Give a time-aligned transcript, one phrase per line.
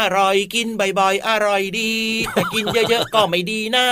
[0.00, 1.94] องอร่อยกินบ่อยๆ อร่อยดี
[2.34, 3.86] แต่กินเยอะๆก็ไม่ดีนะ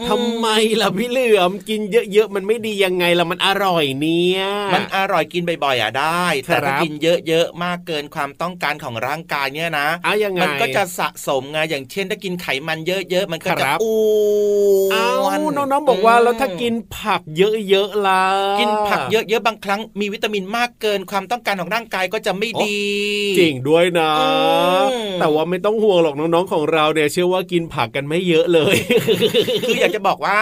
[0.00, 0.46] อืทำไม
[0.80, 1.80] ล่ะพี่เหลือมกิน
[2.12, 4.40] เยอะๆมันไม่ดียังไงล่ะมันอร่อยเนี่ย
[4.74, 6.92] มันอร่อยกินบ่อยๆอะได้ครับแต่ถ้ากิน
[7.28, 13.94] เยอะๆมากเกินความต้องการของร่างกายเนี่ยนะเอายังไงมันก็จะสะสมไงอย่างเช่นถ้ากินไขมันเยอะๆมันก็คจะรับอ้
[14.94, 18.24] อ้าววนน้องๆบอกว่าแล้วถ้ากินผักเยอะๆล่ะ
[18.60, 22.80] กินผักเยอะๆบางครั้งมีวิตามินมากเกินความต้องการของร่างกายก็จะไม่ดี
[23.38, 24.28] จริงด้วยนะอื
[25.12, 28.76] มแต่ว่าไม่ต้องห่วงหรอกน้องๆของเราเนี่ยเชื่อว่ากินผักกันไม่เยอะเลย
[29.68, 30.38] คืออยากจะบอกว่า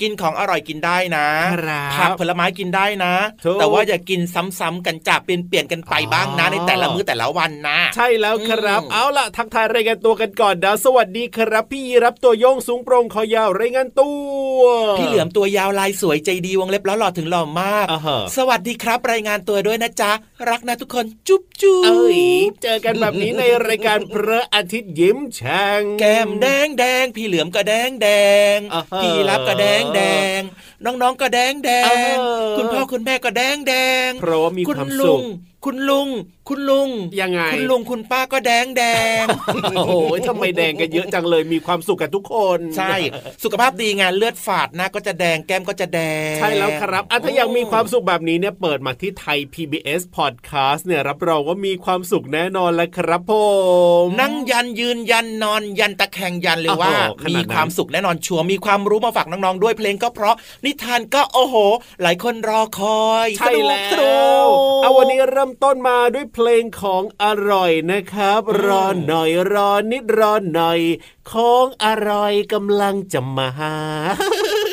[0.00, 3.14] กินของอร่อยกินได้นะครับผักผลไม้กินได้นะ
[3.44, 4.20] ถูกแต่ว่าอย่ากิน
[4.58, 14.10] ซ้ำๆกันจับเปลี่ยนๆกันไปบ้างนะอ๋อในแต่ละมื้อแต่ละวันนะ ใช่แล้วครับอืมเอาล่ะทักทายรายงานตัวกันก่อนนะสวัสดีครับ พี่ยีรับตัวโยงสูงโปร่งคอยาวรายงานตั
[14.56, 14.60] ว
[14.98, 20.12] พี่เหลือมตัวยาวลายสวยใจดีวงเล็บแล้วหล่อถึงหล่อมากอ่าฮะสวัสดีครับรายงานตัวด้วยนะจ๊ะ
[20.48, 22.20] รักนะทุกคนจุ๊บจุ๊บเอ้ย
[22.62, 28.08] เจอกันแบบนี้ในรายการพระอาทิตย์ยิ้มแฉ่งแก้มแดงแดงพี่เหลือมก็แดงแด
[28.56, 30.00] งอ่าฮะพี่รับก็แดงแด
[30.38, 30.40] ง
[30.84, 32.22] น้องๆก็แดงแดเองอ
[32.58, 33.74] คุณพ่อคุณแม่ก็แดงแด
[34.08, 35.22] งเพราะว่ามีคุณความลุสุขง
[35.64, 36.08] คุณลุง
[36.48, 38.84] คุณลุง ยังไง คุณลุงคุณป้าก็แดงแด
[39.22, 39.24] ง
[39.76, 39.92] โอ้โห
[40.28, 42.94] ทำไมแดงกันเยอะจังเลย มีความสุขกันทุกคน ใช่
[43.44, 46.00] สุขภาพดีไงเลือดฝาดหน้าก็จะแดง แก้มก็จะแด
[46.32, 53.32] ง ใช่แล้วครับอะถ้าอยากมีความสุขแบบนี้เนี่ย เปิดมาที่ไทย PBS Podcast เนี่ย รับรองว่ามีความสุขแน่นอนแล้วครับผ
[54.02, 60.34] ม นั่งยันยืนยันนอนยันตะแคงยันเลยว่าโอ้โหขนาดนั้นมีความสุขแน่นอนชัวร์ มีความรู้มาฝากน้องๆด้วย เพลงก็เพราะ
[60.66, 61.54] นิทานก็โอ้โห
[62.02, 64.16] หลายคนรอคอยใช่แล้สนุกวสนุ
[64.46, 70.80] กเอาวันนี้เริ่มต้นมาด้วยเพลงของอร่อยนะครับ รอหน่อยรอนิดรอหน่อย
[71.32, 73.50] ของอร่อยกำลังจะมา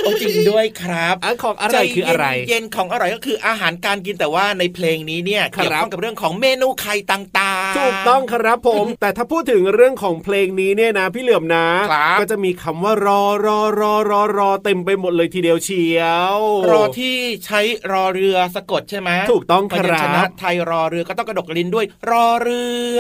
[0.04, 16.02] โอ้จริงด้วยครับอันของอะไรคืออะไรใจเย็นๆของอร่อยก็คืออาหารการกินแต่ว่าในเพลงนี้เนี่ยครับเกี่ยวข้องกับเรื่องของเมนูไข่ต่างๆ ถูกต้องครับผม แต่ถ้าพูดถึงเรื่องของเพลงนี้เนี่ยนะพี่เหลือมนะครับก็จะมีคำว่ารอรอรอรอรอเต็มไปหมดเลยทีเดียวเชีย
[16.36, 16.38] ว
[16.72, 17.16] รอที่
[17.46, 17.62] ใช้
[17.92, 22.64] รอเรือสะกดใช่ไหมถูกต้องคพยัญรัชนะบไทยรอเรือก็ต้องกระดกลิ้นด้วย รอเรื
[22.98, 23.00] อ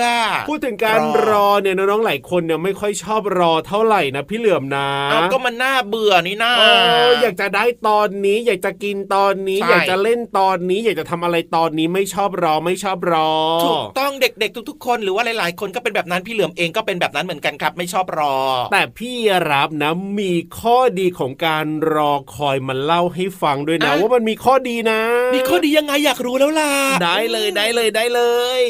[0.49, 13.29] พูดถึงการรอรอเนี่ยน้องๆหลายคนเนี่ยไม่ค่อยชอบรอเท่าไหร่นะพี่เหลือมนะเอาก็มันน่าเบื่อนี่นาเอออยากจะได้ตอนนี้ อยากจะกินตอนนี้ใช่อยากจะเล่นตอนนี้ อยากจะทำอะไรตอนนี้ไม่ชอบรอไม่ชอบรอ
[13.65, 18.35] ถูกต้องเด็ก ๆ ทุก ๆ คนหรือว่าหลาย ๆ คนก็เป็นแบบนั้นพี่เหลือมเองก็เป็นแบบนั้นเหมือนกันครับ ไม่ชอบรอ
[18.71, 19.13] แต่พี่
[19.51, 25.01] รับนะมีข้อดีของการรอคอยมาเล่าให้ฟังด้วยนะอะว่ามันมีข้อดีนะ
[25.35, 26.71] มีข้อดียังไงอยากรู้แล้วล่ะ
[27.03, 28.21] ได้เลยได้เลยได้เล
[28.59, 28.61] ย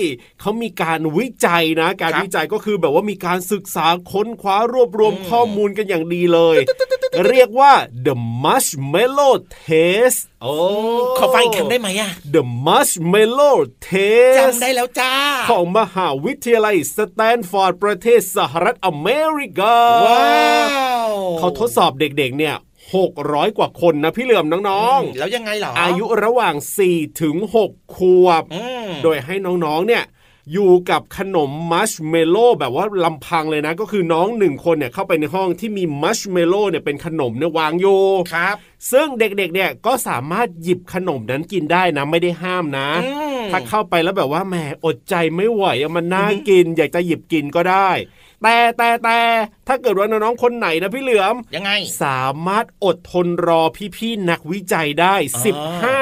[0.42, 6.58] เขามีการวิจัยนะ การครับวิจัยก็คือแบบว่ามีการศึกษาค้นคว้ารวบรวมอืมข้อมูลกันอย่างดีเลย
[7.28, 7.72] เรียกว่า
[8.06, 8.12] the
[8.44, 9.33] marshmallow
[9.65, 10.54] test โอ้
[11.18, 13.57] ขอฟังอีกครั้งได้ไหมอะ The marshmallow
[13.89, 15.13] test จำได้แล้วจ้า
[15.50, 19.07] ของมหาวิทยาลัยสแตนฟอร์ดประเทศสหรัฐอเม
[19.38, 19.75] ริกา
[20.06, 22.56] ว้าว เขาทดสอบเด็กๆเนี่ย
[23.07, 26.56] 600 กว่าคนนะพี่เหลือมน้องมแล้วยังไงเหรอๆอายุระหว่าง
[26.88, 27.36] 4 ถึง
[27.68, 30.04] 6 ขวบอืมโดยให้น้องๆ เนี่ย
[30.51, 38.04] อยู่กับขนมมาร์ชเมลโลว์แบบว่าลำพังเลยนะ ก็คือน้องหนึ่งคนเนี่ยเข้าไปในห้องที่มีมาร์ชเมลโลว์เนี่ยเป็นขนมเนี่ยวางอยู่
[38.34, 38.56] ครับ
[38.92, 44.56] ซึ่งเด็กๆเนี่ยก็สามารถหยิบขนมนั้นกินได้นะไม่ได้ห้ามนะอืมถ้าเข้าไปแล้วแบบว่าแหม
[44.86, 47.89] อดใจไม่ไหวอะมันน่ากิน อยากจะหยิบกินก็ได้
[48.44, 49.19] แต่แต่แต่
[49.68, 51.72] ถ้าเกิดว่าน้องๆคนไหนนะพี่เหลือมยังไง
[52.04, 53.62] สามารถอดทนรอ
[53.98, 55.44] พี่ๆนักวิจัยได้อ๋อ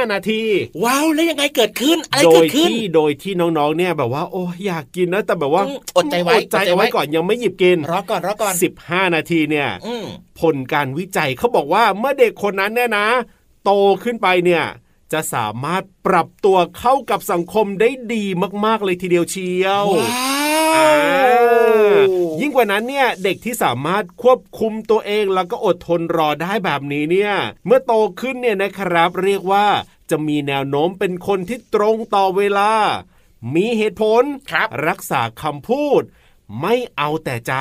[0.05, 0.43] 15 นาที
[0.83, 8.53] ว้าวแล้วยังไงเกิดขึ้นอะไรโดเกิยดขึ้นที่โดยที่น้องๆเนี่ยแบบว่า โอ้อยากกินนะแต่แบบว่าอืมอดใจไว้อดใจอดใจเอาไว้ไว้ก่อนยังไม่หยิบกินรอก่อนรอก่อน
[8.85, 10.05] 15 นาทีเนี่ยอืม
[10.39, 13.07] ผลการวิจัยเขาบอกว่าเมื่อเด็กคนนั้นเนี่ยนะ
[13.63, 13.71] โต
[14.03, 14.63] ขึ้นไปเนี่ย
[15.13, 18.25] จะสามารถปรับตัวเข้ากับสังคมได้ดี
[18.65, 20.40] มากๆเลยทีเดียวเชียวว้าอ่าว
[22.39, 27.33] ยิ่งกว่านั้นเนี่ยเด็กที่สามารถควบคุมตัวเองแล้วก็อดทนรอได้แบบนี้เนี่ย
[27.65, 29.65] เมื่อโตขึ้นเนี่ยนะครับ เรียกว่า
[30.09, 32.71] จะมีแนวโน้มเป็นคนที่ตรงต่อเวลา
[33.56, 36.01] มีเหตุผลครับรักษาคำพูด
[36.62, 37.56] ไม่เอาแต่ใจ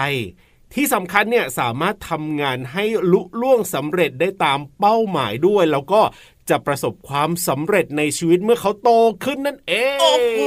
[0.75, 6.01] ที่สำคัญเนี่ยสามารถทำงานให้ลุล่วงสำเร็จได้ตามเป้าหมายด้วย แล้วก็
[6.51, 8.91] จะประสบความสำเร็จในชีวิตเมื่อเขาโต
[9.25, 10.41] ขึ้นนั่นเอง โอ้โห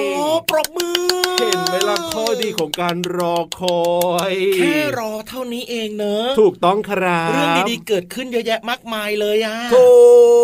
[0.50, 0.98] ปรบมือ
[1.40, 3.84] เห็นไหมล่ะข้อดีของการรอคอ
[4.32, 9.88] ย แค่รอเท่านี้เองเนอะ ถูกต้องครับเรื่องดีๆเกิดขึ้นเยอะแยะมากมายเลยอะถู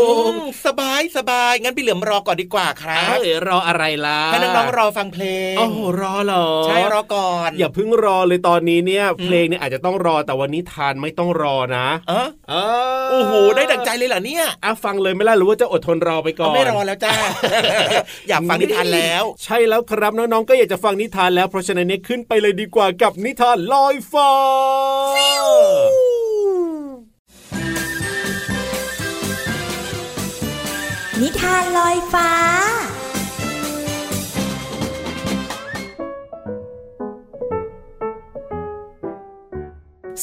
[0.01, 12.53] อืกมสบายสบายงั้นพี่เหลือมรอก่อนดีกว่าครับเอ้ยรออะไรล่ะให้น้องๆรอฟังเพลงโอ้โหรอเหรอใช่รอก่อน อย่าเพิ่งรอเลยตอนนี้เนี่ย เพลงเนี่ยอาจจะต้องรอแต่วันนี้ทานไม่ต้องรอนะเออเอ
[13.11, 17.11] โอ้โหได้ดังใจเลยเหรอเนี่ยอะฟังเลยไหม่ล่ะหรือว่าจะอดทนรอไปก่อนเอาไม่รอแล้วจ้า
[18.29, 24.31] อยากฟังนิทานแล้ว ใช่แล้วครับน้องๆก็อยากจะฟังนิทานแล้ว เพราะฉะนั้นเนี่ยขึ้นไปเลยดีกว่ากับนิทานลอยฟ้า
[31.21, 32.29] นิทานลอยฟ้า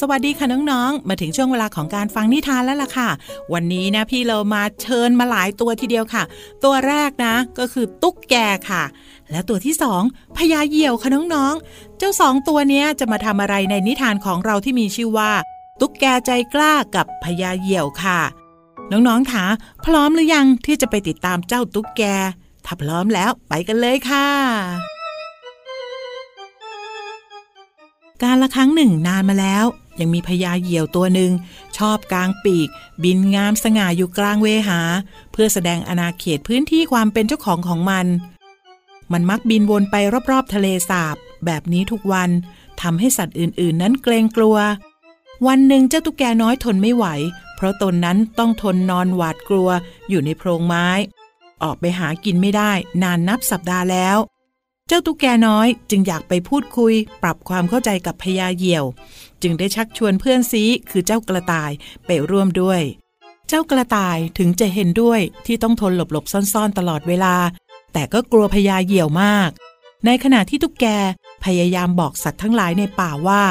[0.00, 3.08] สวัสดีค่ะน้องๆ มาถึงช่วงเวลาของการฟังนิทานแล้วล่ะค่ะ
[3.52, 6.22] วันนี้นะพี่เรามาเชิญมาหลายตัวทีเดียวค่ะ
[6.64, 8.34] ตัวแรกนะก็คือตุ๊กแก
[8.70, 8.82] ค่ะ
[9.30, 10.02] และตัวที่สอง
[10.36, 15.32] พญาเหยี่ยวค่ะน้องๆ เจ้าสองตัวนี้จะมาทำอะไรในนิทานของเราที่มีชื่อว่า
[15.80, 18.20] ตุ๊กแกใจกล้ากับพญาเหยี่ยวค่ะ
[18.92, 19.46] น้องๆคะ
[19.84, 22.02] พร้อมหรือยังที่จะไปติดตามเจ้าตุ๊กแก
[22.64, 24.28] ถ้าพร้อมแล้วไปกันเลยค่ะ
[28.22, 29.64] การละครั้งหนึ่งนานมาแล้ว
[30.00, 31.30] ยังมีพญาเหยี่ยวตัวหนึ่ง
[31.78, 32.68] ชอบกลางปีก
[33.04, 34.80] บินงามสง่าอยู่กลางเวหา
[35.32, 38.06] เพื่อแสดงอาณาเขตพื้นที่ความเป็นเจ้าของของมัน
[39.12, 39.96] มันมักบินวนไป
[40.30, 42.30] รอบๆทะเลสาบ แบบนี้ทุกวัน
[42.82, 44.56] ทำให้สัตว์อื่นๆ นั้นเกรงกลัว
[45.46, 47.06] วันหนึ่งเจ้าตุ๊กแกน้อยทนไม่ไหว
[47.56, 49.68] เพราะตนนั้นต้องทนนอนหวาดกลัว
[50.08, 50.88] อยู่ในโพรงไม้
[51.62, 52.72] ออกไปหากินไม่ได้
[53.02, 54.18] นานนับสัปดาห์แล้ว
[54.88, 58.84] เจ้าตุ๊กแกน้อยจึงอยากไปพูดคุย ปรับความเข้าใจกับพญาเหยี่ยว
[59.42, 61.70] จึงได้ชักชวนเพื่อนซีคือเจ้ากระต่าย
[62.06, 62.82] ไปร่วมด้วย
[63.48, 67.36] เจ้ากระต่ายถึงจะเห็นด้วยที่ต้องทนหลบๆซ่อนๆ ตลอดเวลา
[67.92, 69.50] แต่ก็กลัวพญาเหยี่ยวมาก
[70.06, 70.86] ในขณะที่ตุ๊กแก
[71.44, 73.42] พยายามบอกสัตว์ทั้งหลายในป่าว่า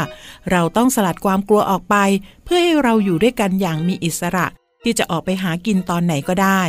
[0.51, 1.95] เราต้องสลัดความกลัวออกไป
[2.45, 4.45] เพื่อให้เราอยู่ด้วยกันอย่างมีอิสระ
[4.83, 6.61] ที่จะออกไปหากินตอนไหนก็ได้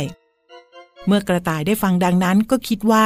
[1.05, 3.05] เมื่อกระต่ายได้ฟังดังนั้นก็คิดว่า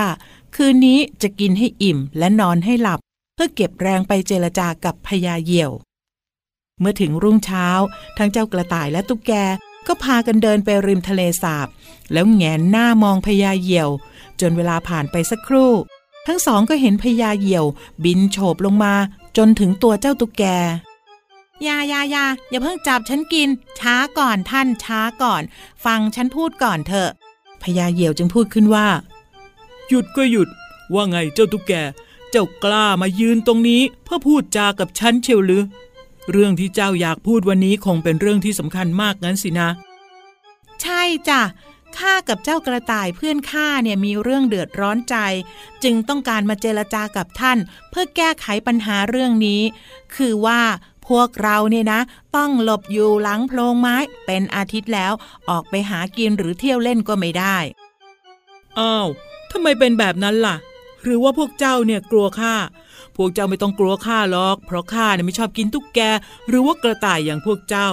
[0.56, 3.00] คืนนี้จะกินให้อิ่มและนอนให้หลับ
[3.34, 5.72] เพื่อเก็บแรงไปเจรจากับพญาเหยี่ยว
[6.82, 7.68] เมื่อถึงรุ่งเช้า
[8.18, 9.32] ทั้งเจ้ากระต่ายและตุ๊กแก
[9.88, 11.68] ก็พากันเดินไปริมทะเลสาบ
[12.14, 13.90] แล้วแงนหน้ามองพญาเหยี่ยว
[14.42, 15.72] จนเวลาผ่านไปสักครู่
[16.28, 17.66] ทั้งสองก็เห็นพญาเหยี่ยว
[18.04, 18.94] บินโฉบลงมา
[19.38, 20.44] จนถึงตัวเจ้าตุ๊กแก
[21.68, 25.42] ยายายาอย่าเพิ่งจับฉันกิน ช้าก่อนท่านช้าก่อน
[25.86, 27.10] ฟังฉันพูดก่อนเถอะ
[27.64, 28.88] พญาเหยี่ยวจึงพูดขึ้นว่า
[29.88, 30.50] หยุดก็หยุด
[30.94, 31.74] ว่าไงเจ้าตุ๊กแก
[32.32, 35.64] เจ้ากล้ามายืนตรงนี้ เพื่อพูดจากับฉันเชียวหรือ
[36.32, 39.70] เรื่องที่เจ้าอยากพูดวันนี้คงเป็นเรื่องที่สำคัญมากงั้นสินะ
[40.82, 41.42] ใช่จ้ะ
[41.98, 45.16] ข้ากับเจ้ากระต่ายเพื่อนข้าเนี่ยมีเรื่องเดือดร้อนใจ
[45.84, 47.58] จึงต้องการมาเจรจากับท่าน
[47.90, 49.62] เพื่อแก้ไขปัญหาเรื่องนี้
[50.16, 50.62] คือว่า
[51.08, 52.02] พวกเราเนี่ยนะ
[52.36, 55.14] ต้องหลบอยู่หลังโพรงไม้ เป็นอาทิตย์แล้ว
[55.50, 57.58] ออกไปหากินหรือเที่ยวเล่นก็ไม่ได้
[58.80, 59.08] อ้าว
[59.52, 60.56] ทำไมเป็นแบบนั้นล่ะ
[61.04, 62.56] หรือว่าพวกเจ้าเนี่ยกลัวข้า
[63.16, 66.00] พวกเจ้าไม่ต้องกลัวข้าหรอก เพราะข้าเนี่ยไม่ชอบกินตุ๊กแก
[66.48, 67.90] หรือว่ากระต่ายอย่างพวกเจ้า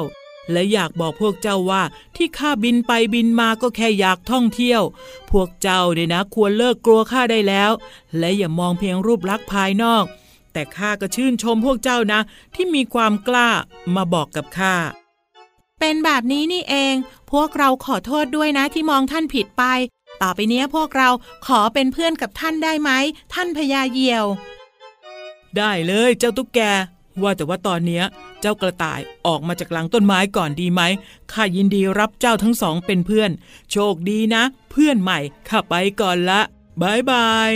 [0.52, 1.82] และอยากบอกพวกเจ้าว่า
[2.16, 4.82] ที่ข้าบินไปบินมาก็แค่อยากท่องเที่ยว
[5.30, 7.70] พวกเจ้าเนี่ยนะ ควรเลิกกลัวข้าได้แล้ว
[8.18, 10.04] และอย่ามองเพียงรูปลักษณ์ภายนอก
[10.52, 12.20] แต่ข้าก็ชื่นชมพวกเจ้านะ
[12.54, 13.48] ที่มีความกล้า
[13.94, 14.74] มาบอกกับข้า
[15.80, 16.94] เป็นแบบนี้นี่เอง
[17.32, 19.64] พวกเราขอโทษด้วยนะที่มองท่านผิดไป
[20.22, 21.08] ต่อไปนี้พวกเรา
[21.46, 22.90] ขอเป็นเพื่อนกับท่านได้ไหม
[23.34, 24.24] ท่านพญาเหยี่ยว
[25.56, 26.60] ได้เลยเจ้าตุ๊กแก
[27.22, 28.04] ว่าแต่ว่าตอนเนี้ย
[28.40, 30.82] เจ้ากระต่ายออกมาจากหลังต้นไม้ก่อนดีไหม
[31.32, 33.30] ข้ายินดีรับเจ้าทั้งสองเป็นเพื่อน
[33.70, 36.40] โชคดีนะ เพื่อนใหม่ข้าไปก่อนละ
[36.80, 37.50] บายบาย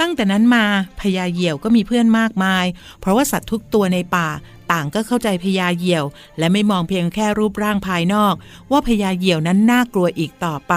[0.00, 0.64] ตั้งแต่นั้นมา
[1.00, 2.64] พญาเหยี่ยวก็มีเพื่อนมากมาย
[3.00, 4.28] เพราะว่าสัตว์ทุกตัวในป่า
[4.72, 6.04] ต่างก็เข้าใจพญาเหยี่ยว
[6.38, 8.34] และไม่มองเพียงแค่รูปร่างภายนอก
[8.70, 10.74] ว่าพญาเหยี่ยวนั้นน่ากลัวอีกต่อไป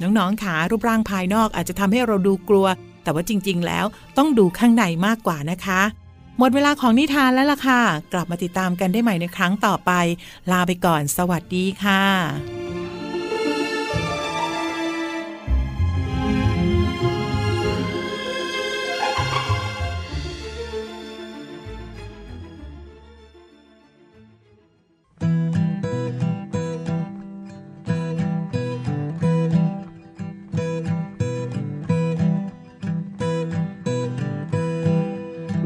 [0.00, 2.66] น้องๆขารูปร่างภายนอกอาจจะทำให้เราดูกลัว
[3.02, 3.84] แต่ว่าจริง ๆ แล้ว
[4.16, 5.82] ต้องดูข้างในมากกว่านะคะ
[6.38, 7.80] หมดเวลาของนิทานแล้วล่ะค่ะ
[8.12, 9.92] กลับมาติดตามกันได้ใหม่ในครั้งต่อไป
[10.50, 12.77] ลาไปก่อน สวัสดีค่ะ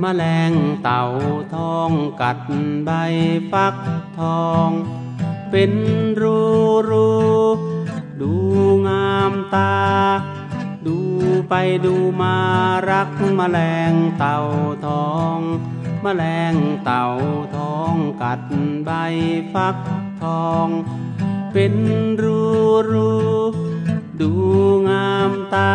[0.02, 1.04] มแมลงเต่า
[1.54, 1.90] ทอง
[2.21, 2.38] กัด
[2.85, 2.90] ใบ
[3.52, 3.75] ฟัก
[4.18, 4.68] ทอง
[5.50, 5.73] เป็น
[6.21, 6.40] รู
[6.90, 7.11] รู
[8.21, 8.32] ดู
[8.88, 9.75] งามตา
[10.87, 10.99] ดู
[11.49, 11.54] ไป
[11.85, 12.37] ดูมา
[12.90, 13.59] รักมแมล
[13.90, 14.38] งเต่า
[14.87, 15.38] ทอง
[16.04, 16.54] มแมลง
[16.85, 17.06] เต่า
[17.56, 18.40] ทองกัด
[18.85, 18.90] ใบ
[19.54, 19.76] ฟัก
[20.23, 20.66] ทอง
[21.52, 21.75] เป็น
[22.23, 22.42] รู
[22.90, 23.12] รู
[24.21, 24.32] ดู
[24.88, 25.75] งามตา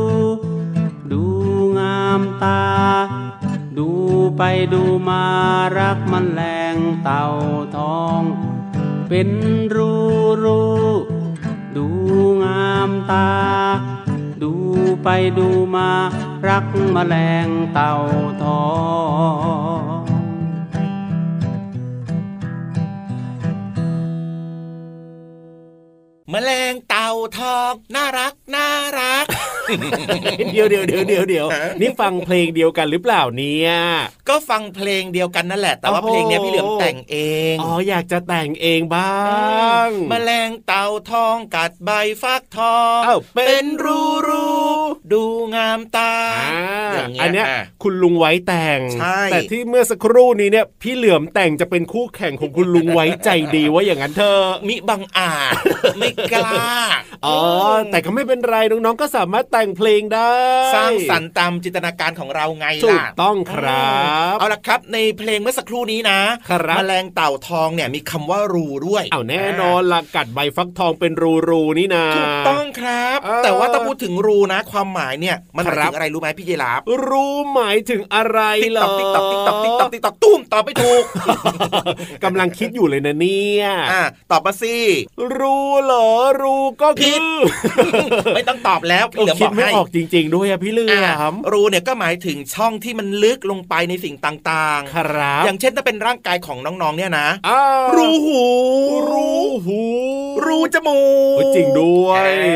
[2.43, 2.61] ตา
[3.77, 3.89] ดู
[4.37, 4.43] ไป
[4.73, 5.25] ดูมา
[5.77, 6.41] รักมันแร
[6.73, 7.25] งเต่า
[7.75, 8.21] ทอง
[9.09, 9.29] เป็น
[9.75, 9.93] รู
[10.43, 10.63] รู
[11.75, 11.87] ดู
[12.43, 13.31] งามตา
[14.43, 14.53] ดู
[15.03, 15.07] ไป
[15.37, 15.89] ดูมา
[16.47, 17.93] รักมแมลงเต่า
[18.43, 18.63] ทอ
[19.89, 20.01] ง
[26.29, 28.67] แมลงเต่าทองน่ารักน่า
[28.99, 29.25] รัก
[30.53, 31.47] เดี๋ยวเดี๋ยวเดี๋ยวเดี๋ยวเดี๋ยว
[31.81, 33.71] นี่ฟังเพลงเดียวกันหรือเปล่าเนี่ย
[34.29, 37.17] ก็ฟังเพลงเดียวกันนั่นแหละ แต่ว่าโอ้โหเพลงเนี้ยพี่เหลือมแต่งเอ
[37.53, 39.19] ง อ๋ออยากจะแต่งเองบ้า
[39.85, 41.89] งแมลงเต่าทองกัดใบ
[42.21, 44.47] ฟักทองอ้าวเป็นรูรู
[45.13, 45.23] ดู
[45.55, 55.53] งามตาอ่าอย่างเงี้ยอันเนี้ยอะคุณลุงไว้แต่งใช่แต่ที่เมื่อสักครู่นี้เนี่ยพี่เหลือมแต่งจะเป็นคู่แข่งของคุณลุงไว้ใจดีว่าอย่างนั้นเถอะมิบังอาจ
[55.97, 56.63] ไม่กล้า
[57.25, 57.39] อ๋อ
[57.91, 60.33] แต่ก็ไม่เป็นไรน้องๆก็สามารถแต่งเพลงได้
[60.75, 63.95] สร้างสรรค์ตามจินตนาการของเราไงถูล่ะกต้องครั
[64.33, 81.03] บ เอาละครับ ในเพลงเมื่อสักครู่นี้นะครับแมลงเต่าทองเนี่ยมีคำว่ารูด้วย เอาแน่นอนละกัดใบฟักทองเป็นรูรูๆนี่นาถูกต้องครับเออแต่ว่าถ้าพูดถึงรูนะ ความหมายเนี่ยมันหมายครับถึงอะไรรู้ไหมพี่เยลาบรู้หมายถึงอะไรติ๊กเหรตออกติ๊กตอกติ๊กตอกติ๊กตอกติ๊กตอกตุ้มตอบไม่ถูก
[82.23, 84.75] กำลังคิดอยู่เลยนะเนี่ยอะตอบมาสิ
[85.39, 86.09] รู้เหรอ
[86.41, 87.21] รู้ก็ผิคือด
[88.35, 98.43] ไม่ต้องตอบแล้วพี่เหลือมคิบดอกไม่ให้ออกจริง ๆ ด้วยอะพี่เหลืออะมรูเนี่ยก็หมายถึงช่องที่มันลึกลงไปในสิ่งต่างครับๆอย่างเช่นถ้าเป็นร่างกายของน้องๆเนี่ยนะอ้าวรูหู
[99.11, 99.81] รู้หู
[100.45, 100.99] รูจมู
[101.35, 102.47] กโอ้ยจริงด้วยแหม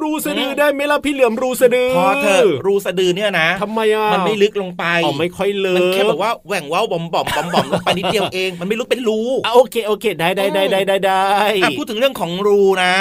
[0.00, 11.26] รูสะดือได้ไหมล่ะพี่เหลือมรูสะดือพอเถอะรูสะดือเนี่ยนะทำไมอะมันไม่ลึกลงไปอ๋อไม่ค่อยลึกมันแค่แบบว่าแหว่งเว้าบอมบอมบอมบอมลงไปนิดเดียวเองมันไม่ลึกเป็นรูอะโอเคโอเคได้ได้ได้ได้ได้ได้
[11.62, 12.92] อะพูดถึงเรื่องของรูนะ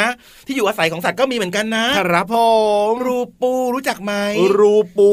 [0.47, 2.35] ที่อยู่อาศัยของสัตว์ก็มีเหมือนกันนะ ครับผ
[2.91, 4.13] มรูปูรู้จักไหม
[4.59, 5.11] รูปู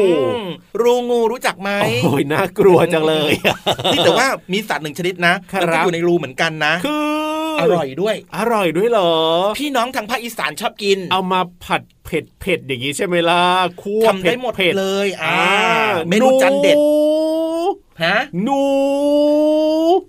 [0.00, 0.08] อื
[0.40, 0.42] ม
[0.82, 1.70] รูงูรู้จักไหม
[2.04, 3.32] โอ้ยน่ากลัวจังเลย
[3.92, 9.12] นี่แต่ว่ามีสัตว์หนึ่งชนิดนะครับมันก็อยู่ในรูเหมือนกันนะคืออร่อยด้วย อร่อยด้วยเหรอ
[9.58, 13.42] พี่น้องทางภาคอีสานชอบกิน เอามาผัดเผ็ดเผ็ดอย่างนี้ใช่ไหมล่ะ
[13.82, 16.76] คั่วทำได้หมดเผ็ดเลยอ่าอ่าเมนูจานเด็ด
[18.04, 18.62] ฮะหนู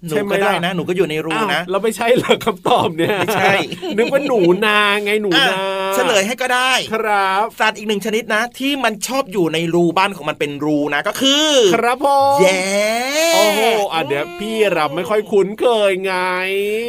[0.06, 3.54] หนูใช่ไหมก็ได้ล่นะ หนูก็อยู่ในรูอ้าวนะเราไม่ใช่เหรอคำตอบเนี่ยไม่ใช่
[3.98, 5.58] นึกว่าหนูนาไงหนูอะนา
[5.96, 12.08] เฉลยให้ก็ได้ครับสัตว์อีกหนึ่งชนิดนะ ที่มันชอบอยู่ในรูบ้านของมันเป็นรูนะก็คือ ครับผ
[12.38, 12.64] มแย่
[13.36, 13.62] โอ้โห
[13.94, 16.14] อะเดี๋ยวพี่รับไม่ค่อยคุ้นเคยไง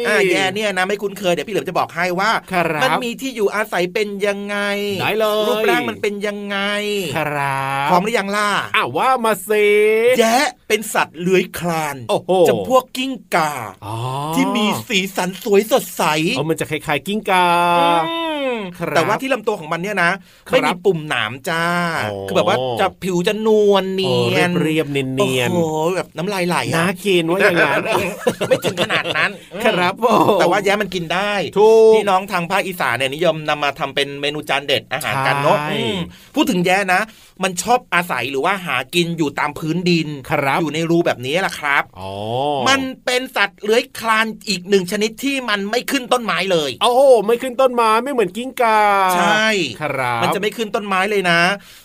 [0.07, 4.57] อ่าแย่เนี่ยนะไม่คุ้นเคยเดี๋ยวพี่เหลิมจะบอกให้ว่าครับมันมีที่อยู่อาศัยเป็นยังไง
[5.01, 6.57] ได้เลยรูปร่างมันเป็นยังไง
[7.17, 9.49] ครับพร้อมหรือยังล่ะอะว่ามาเซ
[10.19, 13.53] แย่ เป็นสัตว์เลื้อยคลานโอ้โหจำพวกกิ้งก่า
[13.85, 13.95] อ๋อ
[14.35, 16.03] ที่มีสีสันสวยสดใส
[16.35, 17.45] เอามันจะคล้ายๆกิ้งกา
[18.07, 18.17] อื
[18.53, 20.11] มครับแต่ว่าที่ลำตัวของมันเนี่ยนะ
[20.47, 21.63] ครับไม่มีปุ่มหนามจ้า
[22.05, 27.83] อ๋อคือแบบว่าจะผิวจะนวลเนีโอ้ยนเรียบๆเนียนโอ้โหแบบน้ำลายไหลๆอะน่ากินว่าอย่างนั้น
[28.47, 29.31] ไม่ถึงขนาดนั้น
[29.65, 30.05] ครับผ
[30.35, 35.97] มแต่ว่าแย้มันกินได้ถูกพี่น้องทางภาคอีสานเนี่ยนิยมนำมาทำเป็นเมนูจานเด็ดอาหารกันเนาะใช่อืม
[36.35, 37.01] พูดถึงแย้นะ
[37.43, 42.11] มันชอบอาศัยหรือว่าหากินอยู่ตามพื้นดินครับอยู่ในรูแบบนี้แหละครับอ๋อ
[42.69, 48.81] มันเป็นสัตว์เลื้อยคลานอีกหนึ่งชนิดที่มันไม่ขึ้นต้นไม้เลยโอ้โหไม่ขึ้นต้นไม้ไม่เหมือนกิ้งกา
[49.17, 49.47] ใช่
[49.81, 51.39] ครับมันจะไม่ขึ้นต้นไม้เลยนะ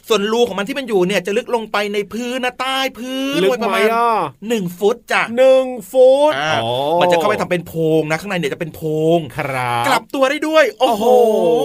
[0.09, 4.19] ส่วนรูของมันที่มันอยู่เนี่ยจะลึกลงไปในพื้นนะใต้พื้นลึกไว้ประไหมมาณอะ
[4.49, 11.05] หนึ่งฟุตจ้ะหนึ่งฟุตอ่าอ๋อมันจะเข้าไปทำเป็นโพรงนะข้างในเนี่ยจะเป็นโพรงครับกลับตัวได้ด้วยโอ้โห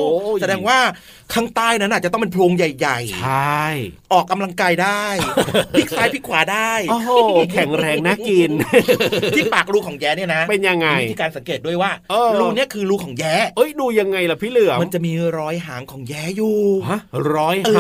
[0.09, 0.79] โอ้โหแสดงว่า
[1.33, 5.05] ข้างใต้นั้นอาจจะต้องเป็นโพรงใหญ่ใช่ๆออกกำลังกายได้
[5.73, 7.09] พลิกซ้ายพลิกขวาได้โอ้โห
[7.53, 8.51] แข็งแรงน่ากิน
[9.35, 16.99] ที่ปากรูของแย้เนี่ยนะ เป็นยังไงมีวิธีการสังเกตด้วยว่าเออรูเนี่ยคือรูของแย้เอ้ยดูยังไงล่ะพี่เหลือมมันจะมีรอยหางของแย้อยู่ฮะ
[17.35, 17.79] ร้อยเอห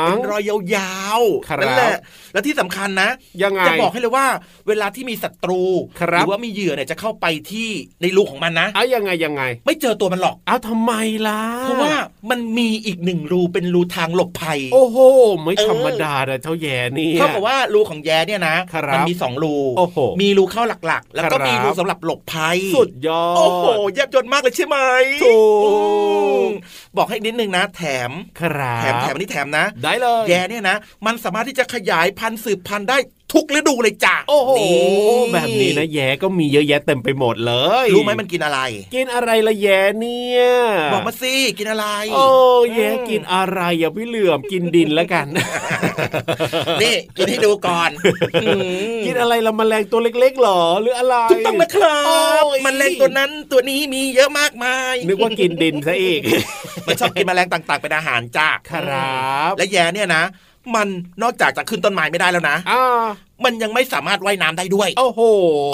[0.00, 1.96] าองเป็นรอยยาวครับๆนั่นแหละ
[2.32, 3.08] แล้วที่สำคัญนะ
[3.42, 4.26] ยังไงจะบอกให้เลยว่า
[4.68, 5.62] เวลาที่มีศัตรู
[6.00, 7.68] ครับหรือว่ามีเหยื่อเนี่ยจะเข้าไปที่
[8.02, 10.92] ในรูของมันนะเอายังไงยังไง ไม่เจอตัวมันหรอกเอาทำไม
[11.26, 11.94] ล่ะเพราะว่า
[12.30, 14.98] มันมีอีกหนึ่งรูเป็นรูทางหลบภัย โอ้โห
[15.42, 24.76] ไม่เออธรรมดานะเจ้าแย่นี่เท่ากับว่ารูของแย้เนี่ยนะครับมันมีสองรูโอ้โหมีรูเข้าหลักๆ แล้วก็ครับมีรูสำหรับหลบภัยสุดยอดโอ้โหแยบยนต์มากเลยใช่ไหม
[25.24, 25.72] ถูกอื
[26.46, 26.48] ม
[26.96, 32.98] บอกให้นิดนึงนะ แถมครับแถมแถมอันนี้แถมนะไหนเลยแย่เนี่ยนะ มันสามารถที่จะขยายพันธุ์สืบพันธุ์ได้
[33.32, 34.76] ทุกฤดูเลยจ้ะโอ้โหนี่
[35.32, 37.52] แบบนี้นะแย่ก็มีเยอะแยะเต็มไปหมดเล
[37.84, 38.60] ย รู้ไหมมันกินอะไร
[38.94, 40.42] กินอะไรละแย่เนี่ย
[40.92, 42.26] บอกมาสิกินอะไร โอ้
[42.76, 45.26] แย่กินอะไรอย่าพี่เหลือมกินดินแล้วกัน
[46.82, 47.90] นี่กินให้ดูก่อน
[48.42, 56.20] อืมกินอะไรละแมลงตัวเล็กๆหรอหรืออะไรถูกต้องนะครับโอ้ยมันแรงตัวนั้นตัวนี้มีเยอะมากมาย นึกว่ากินดินซะอีก
[56.86, 60.24] มันชอบกินแมลงต่าง ๆ เป็นอาหารจ้าครับ และแย่เนี่ยนะ
[60.76, 60.88] มัน
[61.22, 63.04] นอกจากจะขึ้นต้นไม้ไม่ได้แล้วนะอ่า
[63.44, 65.20] มันยังไม่สามารถว่ายน้ำได้ด้วย โอ้โห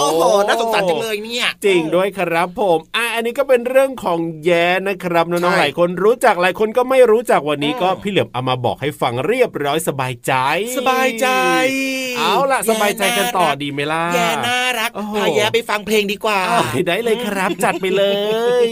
[0.01, 10.33] โอ้โห น่าสงสารจังเลยเนี่ย จริงด้วยครับผมอะอันนี้ก็เป็นเรื่องของแย้นะครับน้องใช่ๆหลายคนรู้จักหลายคนก็ไม่รู้จักวันนี้อืมก็พี่เหลือมเอามาบอกให้ฟังเรียบร้อยสบายใจ
[10.77, 11.27] สบายใจ
[12.17, 18.03] เอาล่ะสบายใจกันต่อดีไหมล่ะ แย่น่ารักโอ้โหพาแย่ไปฟังเพลงดีกว่าอะได้เลยครับจัดไปเล
[18.67, 18.69] ย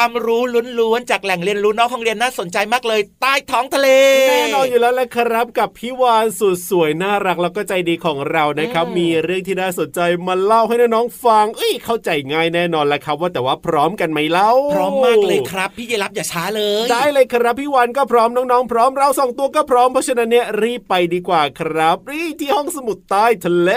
[0.00, 0.42] ความรู้
[0.80, 3.88] ล้วนๆจากแหล่งเรียนรู้นอกห้องเรียนน่าสนใจมากเลยใต้ท้องทะเล
[4.28, 23.70] แน่นอนอยู่แล้วแหละครับ กับพี่วานสุดสวยน่ารักแล้วก็ใจดีของเรานะครับอืมมีเรื่องที่น่าสนใจมาเล่าให้น้องๆฟัง เอ้ยเข้าใจง่ายแน่นอนแหละครับ ว่าแต่ว่าพร้อมกันไหมเล่าพร้อมมากเลยครับพี่เยรับอย่าช้าเลย ได้เลยครับพี่วานก็พร้อมน้องๆพร้อมเราสองตัวก็พร้อมเพราะฉะนั้นเนี่ยรีบไปดีกว่าครับรีบที่ห้องสมุดใต้ทะเล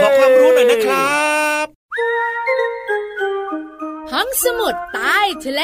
[0.00, 1.18] ขอความรู้หน่อยนะครั
[1.64, 1.66] บ
[4.12, 5.62] ห้องสมุดใต้ทะเล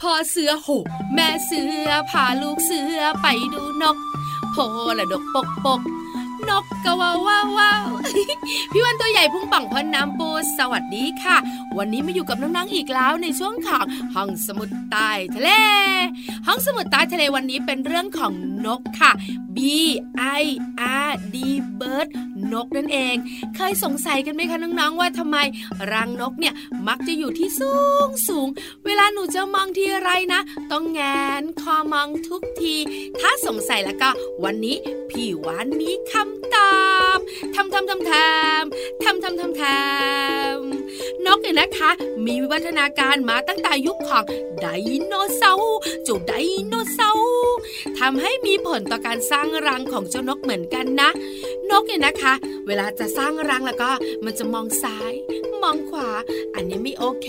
[0.00, 3.96] พ่อเสือหกแม่เสือพาลูกเสือไปดูนก
[4.52, 4.56] โพ
[4.98, 5.80] ละดกปกปก
[6.50, 7.84] นกกะว่าวว้าวว้าว
[8.72, 11.36] พี่วันตัวใหญ่พุ่งป่องพอน้ำปูสวัสดีค่ะ
[11.78, 13.84] วันนี้มาอยู่กับน้องๆอีกแล้วในช่วงของ
[14.14, 15.50] ห้องสมุดใต้ทะเล
[16.46, 18.32] ห้องสมุดใต้ทะเลวันนี้เป็นเรื่องของ
[18.66, 19.10] นกค่ะ
[19.56, 19.58] B
[20.42, 20.44] I
[21.08, 21.36] R D
[21.80, 22.08] bird
[22.52, 23.16] นกนั่นเอง
[23.56, 25.36] เคยสงสัยกันไหมคะน้องๆว่าทำไม
[25.92, 26.54] รังนกเนี่ย
[26.88, 28.48] มักจะอยู่ที่สูงสูง
[28.84, 30.40] เวลาหนูจะมองทีไรนะ
[30.72, 31.00] ต้องแง
[31.40, 32.74] นคอมองทุกที
[33.20, 34.10] ถ้าสงสัยแล้วก็
[34.44, 34.76] วันนี้
[35.10, 36.78] พี่หวานมีคำตอ
[37.16, 37.18] บ
[37.54, 40.77] ทำทำทำทำทำทำทำทำ
[41.38, 41.90] กเนี่ยนะคะ
[42.26, 44.24] มีวิวัฒนาการมาตั้งแต่ยุคของ
[44.60, 44.66] ได
[45.06, 46.32] โนเสาร์จูได
[46.66, 47.28] โนเสาร์
[47.98, 51.10] ทำให้มีผลต่อการสร้างรังของเจ้านกเหมือนกันนะ
[51.70, 52.34] นกเนี่ยนะคะ
[52.66, 53.90] เวลาจะสร้างรังแล้วก็
[54.24, 55.12] มันจะมองซ้าย
[55.62, 56.08] มองขวา
[56.54, 57.28] อันนี้ไม่โอเค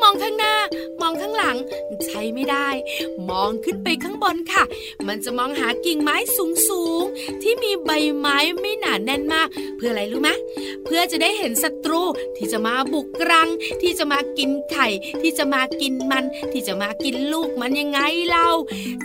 [0.00, 0.54] มองข้างหน้า
[1.02, 1.56] มองข้างหลัง
[2.04, 2.68] ใช้ไม่ได้
[3.30, 4.64] มองขึ้นไปข้างบนค่ะ
[5.06, 10.30] มันจะมองหากิ่งไม้สูงสูงๆที่มีใบไม้ไม่หนาแน่นมาก เพื่ออะไรรู้ไหม
[10.84, 12.02] เพื่อจะได้เห็นศัตรู
[12.36, 13.48] ที่จะมาบุกรัง
[13.82, 14.88] ที่จะมากินไข่
[15.22, 18.50] ที่จะมากินมัน ที่จะมากินลูกมันยังไงเล่า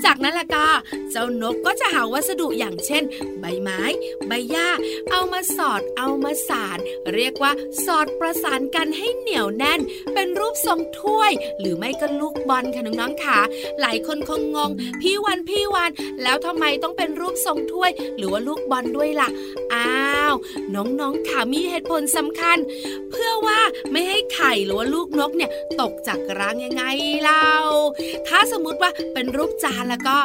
[0.05, 0.67] จากนั้นล่ะก็
[1.11, 3.03] เจ้านกก็จะหาวัสดุอย่างเช่น
[3.39, 3.81] ใบไม้
[4.27, 4.69] ใบหญ้า
[5.11, 6.77] เอามาสอดเอามาสาน
[7.13, 7.51] เรียกว่า
[7.85, 9.79] สอดประสานกันให้เหนียวแน่น
[10.13, 13.39] เป็นรูปทรงถ้วยหรือไม่ก็ลูกบอลค่ะน้องๆค่ะ
[13.81, 14.71] หลายคนคงงง
[15.01, 15.91] พี่วันพี่วัน
[16.23, 19.29] แล้วทำไมต้องเป็นรูปทรงถ้วย หรือว่าลูกบอลด้วยล่ะ
[19.73, 20.35] อ้าว
[20.75, 22.57] น้องๆค่ะมีเหตุผลสำคัญ
[23.11, 23.59] เพื่อว่า
[23.91, 26.83] ไม่ให้ไข่หรือว่าลูกนกเนี่ยตกจากรังยังไง
[27.23, 27.49] เล่า
[28.27, 30.17] ถ้าสมมติว่าเป็นรูปจานแล้วก็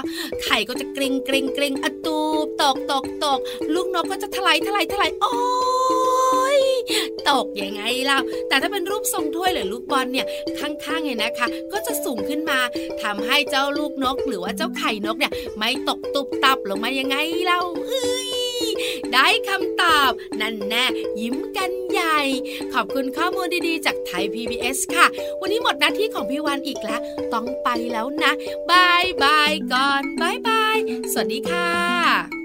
[0.42, 3.38] ไข่ก็จะกริงกริงกริงอตูบตกตกตก
[3.74, 5.32] ลูกนกก็จะถลายถลายถลายโอ้
[7.30, 8.18] ตกยังไงเล่า
[8.48, 10.26] แต่ถ้าเป็นรูปทรงถ้วยหรือลูกบอลเนี่ย
[10.58, 12.58] ข้างๆเนี่ยนะคะ ก็จะสูงขึ้นมา
[13.02, 18.28] ทำให้เจ้าลูกนก หรือว่าเจ้าไข่นกเนี่ย ไม่ตกตุบตับลงมายังไงเล่าเอ้ย
[19.12, 20.84] ได้คำตอบ นั่นแน่
[21.20, 22.18] ยิ้มกันใหญ่
[22.74, 25.06] ขอบคุณข้อมูลดีๆ จากไทย PBS ค่ะ
[25.40, 27.00] วันนี้หมดหน้าที่ของพี่วันอีกแล้ว
[27.32, 28.32] ต้องไปแล้วนะ
[28.70, 30.76] bye bye ก่อน bye bye
[31.12, 32.41] สวัสดีค่ะ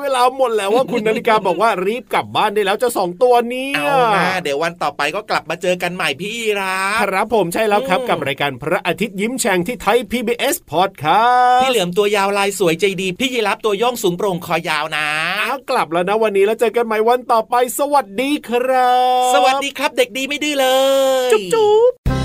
[0.00, 15.06] เวลาหมดแล้วว่าคุณนาฬิกาบอกว่ารีบกลับบ้านได้แล้วเจะสองตัวนี้เอานะเดี๋ยววันต่อไปก็กลับมาเจอกันใหม่พี่รับครับผมใช่แล้วครับอืมกับรายการพระอาทิตย์ยิ้มแฉ่งที่ไทย PBS Podcast พี่เหลือมตัวยาวลายสวยใจดีพี่ยีรับตัวย่องสูงโปร่งคอยาวนะ
[15.42, 18.94] อ้าวกลับแล้วนะวันนี้แล้วเจอกันใหม่วันต่อไป สวัสดีครั
[19.28, 20.66] บ สวัสดีครับเด็กดีไม่ดื้อเล
[21.28, 22.15] ย จุ๊บจุ๊บ